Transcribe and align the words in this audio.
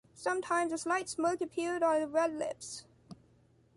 Sometimes 0.15 0.73
a 0.73 0.79
slight 0.79 1.09
smirk 1.09 1.41
appeared 1.41 1.83
on 1.83 1.99
her 2.01 2.07
red 2.07 2.33
lips. 2.33 2.85